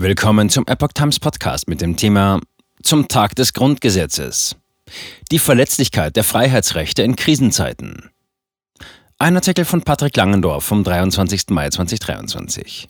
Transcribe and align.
Willkommen 0.00 0.48
zum 0.48 0.64
Epoch 0.68 0.92
Times 0.94 1.18
Podcast 1.18 1.66
mit 1.66 1.80
dem 1.80 1.96
Thema 1.96 2.38
Zum 2.84 3.08
Tag 3.08 3.34
des 3.34 3.52
Grundgesetzes. 3.52 4.54
Die 5.32 5.40
Verletzlichkeit 5.40 6.14
der 6.14 6.22
Freiheitsrechte 6.22 7.02
in 7.02 7.16
Krisenzeiten. 7.16 8.08
Ein 9.18 9.34
Artikel 9.34 9.64
von 9.64 9.82
Patrick 9.82 10.16
Langendorf 10.16 10.62
vom 10.62 10.84
23. 10.84 11.46
Mai 11.48 11.70
2023. 11.70 12.88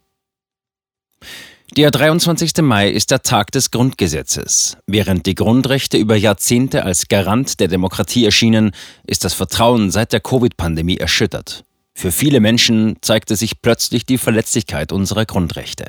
Der 1.79 1.91
23. 1.91 2.59
Mai 2.59 2.91
ist 2.91 3.11
der 3.11 3.23
Tag 3.23 3.53
des 3.53 3.71
Grundgesetzes. 3.71 4.77
Während 4.87 5.25
die 5.25 5.35
Grundrechte 5.35 5.97
über 5.97 6.15
Jahrzehnte 6.15 6.85
als 6.85 7.09
Garant 7.09 7.59
der 7.59 7.69
Demokratie 7.69 8.27
erschienen, 8.27 8.73
ist 9.07 9.25
das 9.25 9.33
Vertrauen 9.33 9.91
seit 9.91 10.13
der 10.13 10.21
Covid-Pandemie 10.21 10.99
erschüttert. 10.99 11.65
Für 11.95 12.13
viele 12.13 12.41
Menschen 12.41 12.99
zeigte 13.01 13.35
sich 13.35 13.63
plötzlich 13.63 14.05
die 14.05 14.19
Verletzlichkeit 14.19 14.93
unserer 14.93 15.25
Grundrechte. 15.25 15.87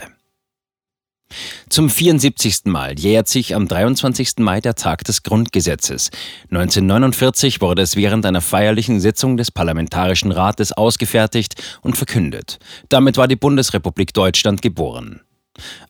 Zum 1.70 1.89
74. 1.89 2.66
Mal 2.66 2.98
jährt 2.98 3.27
sich 3.27 3.55
am 3.55 3.67
23. 3.67 4.40
Mai 4.40 4.59
der 4.59 4.76
Tag 4.76 5.04
des 5.04 5.23
Grundgesetzes. 5.23 6.09
1949 6.52 7.62
wurde 7.62 7.84
es 7.84 7.95
während 7.95 8.26
einer 8.26 8.41
feierlichen 8.41 8.99
Sitzung 8.99 9.38
des 9.38 9.52
Parlamentarischen 9.52 10.31
Rates 10.31 10.71
ausgefertigt 10.73 11.62
und 11.81 11.95
verkündet. 11.95 12.59
Damit 12.90 13.18
war 13.18 13.27
die 13.27 13.35
Bundesrepublik 13.35 14.13
Deutschland 14.13 14.62
geboren. 14.62 15.21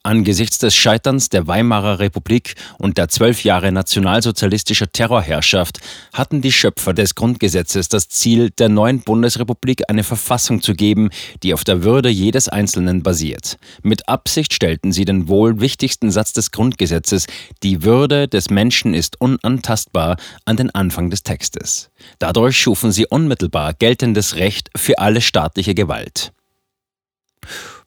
Angesichts 0.04 0.58
des 0.58 0.76
Scheiterns 0.76 1.30
der 1.30 1.48
Weimarer 1.48 2.00
Republik 2.00 2.56
und 2.78 2.98
der 2.98 3.10
zwölf 3.10 3.44
Jahre 3.44 3.72
nationalsozialistischer 3.72 4.92
Terrorherrschaft 4.92 5.80
hatten 6.14 6.42
die 6.42 6.52
Schöpfer 6.52 6.94
des 6.94 7.16
Grundgesetzes 7.16 7.90
das 7.90 8.10
Ziel, 8.10 8.50
der 8.52 8.70
neuen 8.70 9.02
Bundesrepublik 9.02 9.84
eine 9.90 10.04
Verfassung 10.04 10.62
zu 10.62 10.74
geben, 10.74 11.10
die 11.44 11.54
auf 11.54 11.64
der 11.64 11.84
Würde 11.84 12.10
jedes 12.10 12.50
Einzelnen 12.50 13.04
basiert. 13.04 13.58
Mit 13.84 14.08
Absicht 14.08 14.54
stellten 14.54 14.92
sie 14.92 15.06
den 15.06 15.28
wohl 15.28 15.60
wichtigsten 15.60 16.12
Satz 16.12 16.34
des 16.34 16.52
Grundgesetzes, 16.52 17.28
die 17.64 17.84
Würde 17.84 18.28
des 18.28 18.50
Menschen 18.50 18.94
ist 18.94 19.20
unantastbar, 19.22 20.18
an 20.46 20.58
den 20.58 20.74
Anfang 20.74 21.10
des 21.10 21.24
Textes. 21.24 21.90
Dadurch 22.20 22.58
schufen 22.58 22.92
sie 22.92 23.06
unmittelbar 23.08 23.74
geltendes 23.74 24.36
Recht 24.36 24.70
für 24.76 25.00
alle 25.00 25.22
staatliche 25.22 25.76
Gewalt 25.76 26.32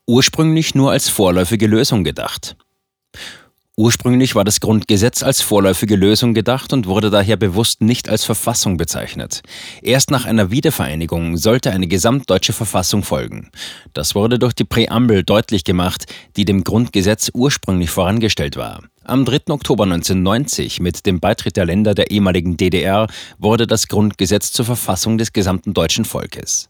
ursprünglich 0.06 0.74
nur 0.74 0.90
als 0.90 1.08
vorläufige 1.08 1.66
Lösung 1.66 2.04
gedacht. 2.04 2.56
Ursprünglich 3.82 4.36
war 4.36 4.44
das 4.44 4.60
Grundgesetz 4.60 5.24
als 5.24 5.40
vorläufige 5.40 5.96
Lösung 5.96 6.34
gedacht 6.34 6.72
und 6.72 6.86
wurde 6.86 7.10
daher 7.10 7.36
bewusst 7.36 7.80
nicht 7.80 8.08
als 8.08 8.22
Verfassung 8.22 8.76
bezeichnet. 8.76 9.42
Erst 9.82 10.12
nach 10.12 10.24
einer 10.24 10.52
Wiedervereinigung 10.52 11.36
sollte 11.36 11.72
eine 11.72 11.88
gesamtdeutsche 11.88 12.52
Verfassung 12.52 13.02
folgen. 13.02 13.50
Das 13.92 14.14
wurde 14.14 14.38
durch 14.38 14.52
die 14.52 14.62
Präambel 14.62 15.24
deutlich 15.24 15.64
gemacht, 15.64 16.04
die 16.36 16.44
dem 16.44 16.62
Grundgesetz 16.62 17.32
ursprünglich 17.34 17.90
vorangestellt 17.90 18.56
war. 18.56 18.84
Am 19.02 19.24
3. 19.24 19.48
Oktober 19.48 19.82
1990 19.82 20.78
mit 20.78 21.04
dem 21.04 21.18
Beitritt 21.18 21.56
der 21.56 21.64
Länder 21.64 21.96
der 21.96 22.12
ehemaligen 22.12 22.56
DDR 22.56 23.08
wurde 23.40 23.66
das 23.66 23.88
Grundgesetz 23.88 24.52
zur 24.52 24.64
Verfassung 24.64 25.18
des 25.18 25.32
gesamten 25.32 25.74
deutschen 25.74 26.04
Volkes. 26.04 26.68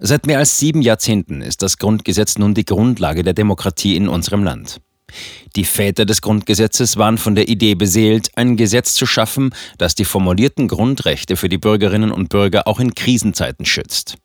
Seit 0.00 0.26
mehr 0.26 0.38
als 0.38 0.58
sieben 0.58 0.80
Jahrzehnten 0.80 1.42
ist 1.42 1.60
das 1.60 1.76
Grundgesetz 1.76 2.38
nun 2.38 2.54
die 2.54 2.64
Grundlage 2.64 3.22
der 3.22 3.34
Demokratie 3.34 3.96
in 3.96 4.08
unserem 4.08 4.42
Land. 4.44 4.80
Die 5.56 5.64
Väter 5.64 6.04
des 6.04 6.20
Grundgesetzes 6.20 6.96
waren 6.96 7.16
von 7.16 7.36
der 7.36 7.48
Idee 7.48 7.74
beseelt, 7.74 8.30
ein 8.34 8.56
Gesetz 8.56 8.94
zu 8.94 9.06
schaffen, 9.06 9.54
das 9.78 9.94
die 9.94 10.04
formulierten 10.04 10.66
Grundrechte 10.66 11.36
für 11.36 11.48
die 11.48 11.58
Bürgerinnen 11.58 12.10
und 12.10 12.28
Bürger 12.28 12.66
auch 12.66 12.80
in 12.80 12.94
Krisenzeiten 12.94 13.64
schützt. 13.64 14.16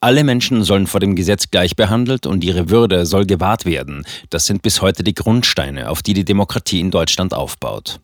Alle 0.00 0.24
Menschen 0.24 0.62
sollen 0.62 0.86
vor 0.86 1.00
dem 1.00 1.16
Gesetz 1.16 1.50
gleich 1.50 1.74
behandelt 1.74 2.26
und 2.26 2.44
ihre 2.44 2.68
Würde 2.68 3.06
soll 3.06 3.24
gewahrt 3.24 3.64
werden. 3.64 4.04
Das 4.28 4.44
sind 4.44 4.60
bis 4.60 4.82
heute 4.82 5.02
die 5.02 5.14
Grundsteine, 5.14 5.88
auf 5.88 6.02
die 6.02 6.12
die 6.12 6.26
Demokratie 6.26 6.80
in 6.80 6.90
Deutschland 6.90 7.32
aufbaut. 7.32 8.00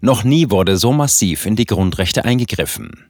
Noch 0.00 0.22
nie 0.22 0.50
wurde 0.50 0.76
so 0.76 0.92
massiv 0.92 1.46
in 1.46 1.56
die 1.56 1.64
Grundrechte 1.64 2.24
eingegriffen. 2.24 3.05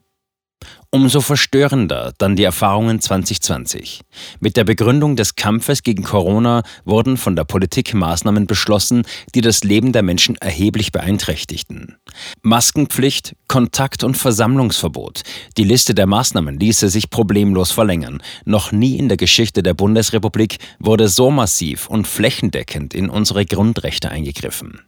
Umso 0.91 1.21
verstörender 1.21 2.15
dann 2.17 2.37
die 2.37 2.45
Erfahrungen 2.45 3.01
2020. 3.01 4.01
Mit 4.41 4.57
der 4.57 4.65
Begründung 4.65 5.17
des 5.17 5.35
Kampfes 5.35 5.83
gegen 5.83 6.05
Corona 6.05 6.63
wurden 6.85 7.17
von 7.17 7.37
der 7.37 7.45
Politik 7.45 7.93
Maßnahmen 7.93 8.47
beschlossen, 8.47 9.03
die 9.35 9.43
das 9.43 9.63
Leben 9.63 9.93
der 9.93 10.03
Menschen 10.03 10.37
erheblich 10.37 10.93
beeinträchtigten. 10.93 11.97
Maskenpflicht, 12.43 13.35
Kontakt- 13.47 14.05
und 14.05 14.17
Versammlungsverbot. 14.17 15.23
Die 15.59 15.65
Liste 15.65 15.95
der 15.95 16.07
Maßnahmen 16.07 16.59
ließe 16.59 16.89
sich 16.89 17.11
problemlos 17.11 17.73
verlängern. 17.73 18.23
Noch 18.45 18.73
nie 18.73 18.97
in 18.97 19.09
der 19.09 19.19
Geschichte 19.19 19.63
der 19.63 19.75
Bundesrepublik 19.75 20.57
wurde 20.79 21.09
so 21.09 21.31
massiv 21.31 21.89
und 21.89 22.07
flächendeckend 22.07 22.95
in 22.95 23.11
unsere 23.11 23.45
Grundrechte 23.45 24.11
eingegriffen. 24.11 24.86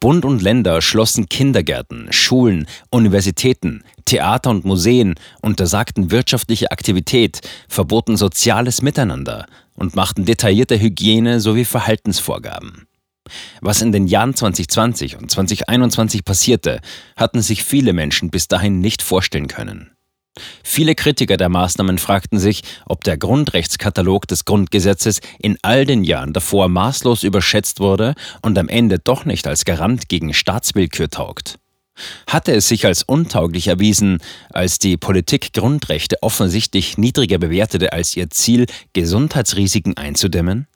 Bund 0.00 0.24
und 0.24 0.42
Länder 0.42 0.82
schlossen 0.82 1.28
Kindergärten, 1.28 2.08
Schulen, 2.10 2.66
Universitäten, 2.90 3.84
Theater 4.04 4.50
und 4.50 4.64
Museen, 4.64 5.14
untersagten 5.42 6.10
wirtschaftliche 6.10 6.70
Aktivität, 6.70 7.40
verboten 7.68 8.16
soziales 8.16 8.82
Miteinander 8.82 9.46
und 9.74 9.96
machten 9.96 10.24
detaillierte 10.24 10.80
Hygiene 10.80 11.40
sowie 11.40 11.64
Verhaltensvorgaben. 11.64 12.86
Was 13.60 13.82
in 13.82 13.92
den 13.92 14.06
Jahren 14.06 14.34
2020 14.34 15.16
und 15.16 15.30
2021 15.30 16.24
passierte, 16.24 16.80
hatten 17.16 17.42
sich 17.42 17.64
viele 17.64 17.92
Menschen 17.92 18.30
bis 18.30 18.48
dahin 18.48 18.80
nicht 18.80 19.02
vorstellen 19.02 19.48
können. 19.48 19.95
Viele 20.62 20.94
Kritiker 20.94 21.36
der 21.36 21.48
Maßnahmen 21.48 21.98
fragten 21.98 22.38
sich, 22.38 22.62
ob 22.86 23.04
der 23.04 23.16
Grundrechtskatalog 23.16 24.28
des 24.28 24.44
Grundgesetzes 24.44 25.20
in 25.38 25.58
all 25.62 25.86
den 25.86 26.04
Jahren 26.04 26.32
davor 26.32 26.68
maßlos 26.68 27.22
überschätzt 27.22 27.80
wurde 27.80 28.14
und 28.42 28.58
am 28.58 28.68
Ende 28.68 28.98
doch 28.98 29.24
nicht 29.24 29.46
als 29.46 29.64
Garant 29.64 30.08
gegen 30.08 30.34
Staatswillkür 30.34 31.08
taugt. 31.08 31.58
Hatte 32.26 32.52
es 32.52 32.68
sich 32.68 32.84
als 32.84 33.02
untauglich 33.02 33.68
erwiesen, 33.68 34.18
als 34.50 34.78
die 34.78 34.96
Politik 34.96 35.52
Grundrechte 35.54 36.22
offensichtlich 36.22 36.98
niedriger 36.98 37.38
bewertete 37.38 37.92
als 37.92 38.16
ihr 38.16 38.28
Ziel, 38.28 38.66
Gesundheitsrisiken 38.92 39.96
einzudämmen? 39.96 40.66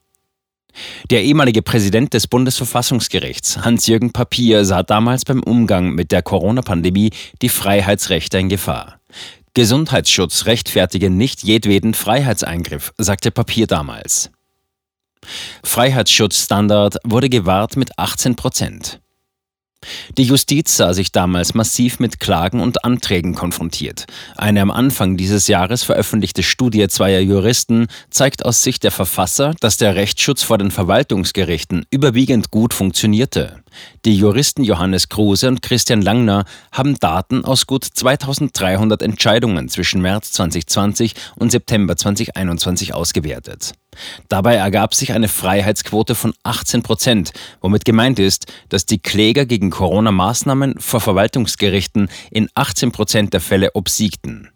Der 1.11 1.23
ehemalige 1.25 1.63
Präsident 1.63 2.15
des 2.15 2.27
Bundesverfassungsgerichts, 2.27 3.59
Hans-Jürgen 3.59 4.13
Papier, 4.13 4.65
sah 4.65 4.83
damals 4.83 5.25
beim 5.25 5.43
Umgang 5.43 5.91
mit 5.91 6.13
der 6.13 6.23
Corona-Pandemie 6.23 7.11
die 7.43 7.49
Freiheitsrechte 7.49 8.39
in 8.39 8.49
Gefahr. 8.49 9.01
Gesundheitsschutz 9.55 10.47
rechtfertige 10.47 11.11
nicht 11.11 11.43
jedweden 11.43 11.95
Freiheitseingriff, 11.95 12.93
sagte 12.99 13.31
Papier 13.31 13.67
damals. 13.67 14.31
Freiheitsschutzstandard 15.65 16.97
wurde 17.05 17.29
gewahrt 17.29 17.77
mit 17.77 17.99
18 17.99 18.37
Prozent. 18.37 19.01
Die 20.19 20.25
Justiz 20.25 20.77
sah 20.77 20.93
sich 20.93 21.13
damals 21.13 21.55
massiv 21.55 22.01
mit 22.01 22.21
Klagen 22.21 22.61
und 22.61 22.85
Anträgen 22.85 23.35
konfrontiert. 23.35 24.05
Eine 24.37 24.61
am 24.61 24.71
Anfang 24.71 25.17
dieses 25.17 25.49
Jahres 25.49 25.83
veröffentlichte 25.83 26.43
Studie 26.43 26.87
zweier 26.89 27.21
Juristen 27.21 27.87
zeigt 28.11 28.45
aus 28.45 28.63
Sicht 28.63 28.85
der 28.85 28.91
Verfasser, 28.91 29.55
dass 29.61 29.79
der 29.79 29.95
Rechtsschutz 29.95 30.43
vor 30.43 30.59
den 30.59 30.71
Verwaltungsgerichten 30.71 31.87
überwiegend 31.91 32.51
gut 32.51 32.75
funktionierte. 32.75 33.63
Die 34.05 34.17
Juristen 34.17 34.65
Johannes 34.65 35.09
Kruse 35.09 35.49
und 35.49 35.63
Christian 35.63 36.03
Langner 36.03 36.45
haben 36.73 36.99
Daten 36.99 37.45
aus 37.45 37.67
gut 37.67 37.85
2300 37.85 39.01
Entscheidungen 39.01 39.69
zwischen 39.69 40.03
März 40.03 40.33
2020 40.33 41.15
und 41.37 41.53
September 41.53 41.97
2021 41.97 42.95
ausgewertet. 42.95 43.73
Dabei 44.29 44.55
ergab 44.55 44.95
sich 44.95 45.13
eine 45.13 45.29
Freiheitsquote 45.29 46.15
von 46.15 46.33
18 46.43 46.83
Prozent, 46.83 47.33
womit 47.61 47.85
gemeint 47.85 48.19
ist, 48.19 48.47
dass 48.69 48.87
die 48.87 48.99
Kläger 48.99 49.47
gegen 49.47 49.71
Corona-Maßnahmen 49.71 50.79
vor 50.79 51.01
Verwaltungsgerichten 51.01 52.09
in 52.31 52.49
18 52.55 52.93
Prozent 52.93 53.33
der 53.33 53.41
Fälle 53.41 53.71
obsiegten. 53.75 54.51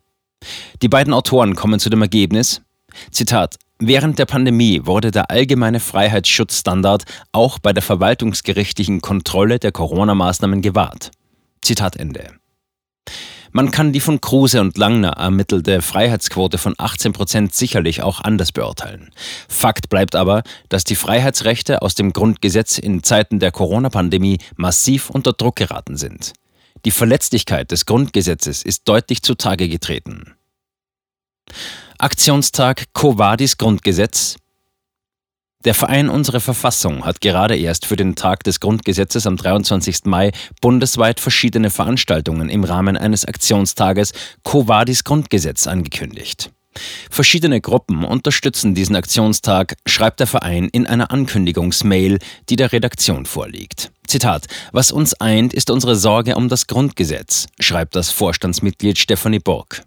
Die 0.83 0.89
beiden 0.89 1.13
Autoren 1.13 1.55
kommen 1.55 1.81
zu 1.81 1.91
dem 1.91 2.03
Ergebnis, 2.03 2.63
Zitat, 3.11 3.57
Während 3.81 4.21
der 4.21 4.27
Pandemie 4.27 4.83
wurde 4.85 5.11
der 5.11 5.31
allgemeine 5.33 5.81
Freiheitsschutzstandard 5.81 7.05
auch 7.33 7.59
bei 7.59 7.73
der 7.73 7.83
verwaltungsgerichtlichen 7.83 9.01
Kontrolle 9.01 9.59
der 9.59 9.73
Corona-Maßnahmen 9.73 10.63
gewahrt. 10.63 11.11
Zitat 11.61 11.97
Ende. 11.97 12.31
Man 13.57 13.71
kann 13.71 13.93
die 13.93 14.01
von 14.01 14.21
Kruse 14.21 14.61
und 14.61 14.77
Langner 14.79 15.11
ermittelte 15.11 15.81
Freiheitsquote 15.81 16.59
von 16.59 16.75
18 16.77 17.13
Prozent 17.13 17.55
sicherlich 17.55 18.03
auch 18.03 18.21
anders 18.21 18.51
beurteilen. 18.51 19.11
Fakt 19.49 19.89
bleibt 19.89 20.17
aber, 20.17 20.43
dass 20.69 20.83
die 20.83 20.97
Freiheitsrechte 20.97 21.81
aus 21.81 21.95
dem 21.95 22.13
Grundgesetz 22.13 22.79
in 22.79 23.05
Zeiten 23.05 23.39
der 23.39 23.53
Corona-Pandemie 23.53 24.39
massiv 24.57 25.09
unter 25.09 25.33
Druck 25.33 25.55
geraten 25.55 25.97
sind. 25.97 26.33
Die 26.85 26.91
Verletzlichkeit 26.91 27.71
des 27.71 27.87
Grundgesetzes 27.87 28.63
ist 28.63 28.89
deutlich 28.89 29.23
zutage 29.23 29.69
getreten. 29.69 30.35
Aktionstag 31.99 32.87
Covadis 32.93 33.57
Grundgesetz 33.57 34.37
der 35.65 35.75
Verein 35.75 36.09
Unsere 36.09 36.41
Verfassung 36.41 37.05
hat 37.05 37.21
gerade 37.21 37.57
erst 37.57 37.87
für 37.87 37.97
den 37.97 38.17
Tag 38.17 38.45
des 38.45 38.61
Grundgesetzes 38.61 39.27
am 39.27 39.37
23. 39.37 40.05
Mai 40.05 40.33
bundesweit 40.61 41.21
verschiedene 41.21 41.71
Veranstaltungen 41.71 42.49
im 42.49 42.65
Rahmen 42.65 42.97
eines 42.97 43.25
Aktionstages 43.25 44.13
Covadis 44.43 45.05
Grundgesetz 45.05 45.67
angekündigt. 45.67 46.51
Verschiedene 47.11 47.61
Gruppen 47.61 48.05
unterstützen 48.05 48.75
diesen 48.75 48.97
Aktionstag, 48.97 49.77
schreibt 49.87 50.21
der 50.21 50.27
Verein 50.27 50.69
in 50.69 50.87
einer 50.87 51.11
Ankündigungsmail, 51.11 52.19
die 52.49 52.57
der 52.57 52.73
Redaktion 52.73 53.27
vorliegt. 53.27 53.93
Zitat: 54.07 54.47
Was 54.73 54.93
uns 54.93 55.15
eint, 55.15 55.55
ist 55.55 55.71
unsere 55.71 55.97
Sorge 55.97 56.37
um 56.37 56.49
das 56.49 56.67
Grundgesetz, 56.67 57.47
schreibt 57.61 57.95
das 57.97 58.11
Vorstandsmitglied 58.11 58.99
Stefanie 58.99 59.39
Burg. 59.39 59.85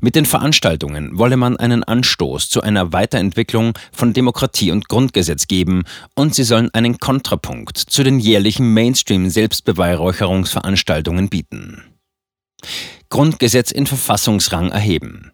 Mit 0.00 0.14
den 0.14 0.26
Veranstaltungen 0.26 1.18
wolle 1.18 1.36
man 1.36 1.56
einen 1.56 1.82
Anstoß 1.84 2.48
zu 2.48 2.62
einer 2.62 2.92
Weiterentwicklung 2.92 3.72
von 3.92 4.12
Demokratie 4.12 4.70
und 4.70 4.88
Grundgesetz 4.88 5.46
geben 5.46 5.84
und 6.14 6.34
sie 6.34 6.44
sollen 6.44 6.74
einen 6.74 6.98
Kontrapunkt 6.98 7.78
zu 7.78 8.02
den 8.02 8.18
jährlichen 8.18 8.74
Mainstream-Selbstbeweihräucherungsveranstaltungen 8.74 11.28
bieten. 11.28 11.84
Grundgesetz 13.08 13.70
in 13.70 13.86
Verfassungsrang 13.86 14.70
erheben. 14.70 15.32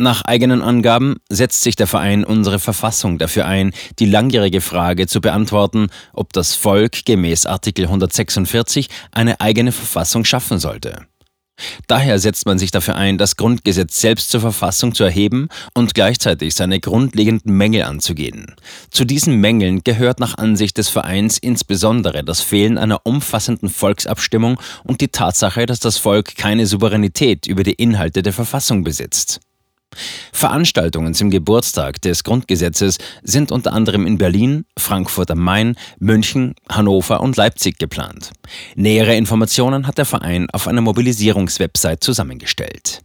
Nach 0.00 0.22
eigenen 0.22 0.62
Angaben 0.62 1.16
setzt 1.28 1.62
sich 1.62 1.76
der 1.76 1.86
Verein 1.86 2.24
Unsere 2.24 2.58
Verfassung 2.58 3.18
dafür 3.18 3.44
ein, 3.44 3.72
die 3.98 4.06
langjährige 4.06 4.62
Frage 4.62 5.06
zu 5.06 5.20
beantworten, 5.20 5.88
ob 6.14 6.32
das 6.32 6.54
Volk 6.54 7.04
gemäß 7.04 7.44
Artikel 7.44 7.84
146 7.84 8.88
eine 9.12 9.42
eigene 9.42 9.72
Verfassung 9.72 10.24
schaffen 10.24 10.58
sollte. 10.58 11.06
Daher 11.86 12.18
setzt 12.18 12.46
man 12.46 12.58
sich 12.58 12.70
dafür 12.70 12.96
ein, 12.96 13.18
das 13.18 13.36
Grundgesetz 13.36 14.00
selbst 14.00 14.30
zur 14.30 14.40
Verfassung 14.40 14.94
zu 14.94 15.04
erheben 15.04 15.48
und 15.74 15.94
gleichzeitig 15.94 16.54
seine 16.54 16.80
grundlegenden 16.80 17.54
Mängel 17.54 17.82
anzugehen. 17.82 18.54
Zu 18.90 19.04
diesen 19.04 19.36
Mängeln 19.36 19.82
gehört 19.84 20.20
nach 20.20 20.38
Ansicht 20.38 20.78
des 20.78 20.88
Vereins 20.88 21.38
insbesondere 21.38 22.24
das 22.24 22.40
Fehlen 22.40 22.78
einer 22.78 23.04
umfassenden 23.04 23.68
Volksabstimmung 23.68 24.60
und 24.84 25.00
die 25.00 25.08
Tatsache, 25.08 25.66
dass 25.66 25.80
das 25.80 25.98
Volk 25.98 26.36
keine 26.36 26.66
Souveränität 26.66 27.46
über 27.46 27.62
die 27.62 27.74
Inhalte 27.74 28.22
der 28.22 28.32
Verfassung 28.32 28.84
besitzt. 28.84 29.40
Veranstaltungen 30.32 31.14
zum 31.14 31.30
Geburtstag 31.30 32.00
des 32.02 32.24
Grundgesetzes 32.24 32.98
sind 33.22 33.52
unter 33.52 33.72
anderem 33.72 34.06
in 34.06 34.18
Berlin, 34.18 34.64
Frankfurt 34.78 35.30
am 35.30 35.40
Main, 35.40 35.76
München, 35.98 36.54
Hannover 36.68 37.20
und 37.20 37.36
Leipzig 37.36 37.78
geplant. 37.78 38.30
Nähere 38.76 39.16
Informationen 39.16 39.86
hat 39.86 39.98
der 39.98 40.04
Verein 40.06 40.48
auf 40.50 40.68
einer 40.68 40.80
Mobilisierungswebsite 40.80 42.00
zusammengestellt. 42.00 43.02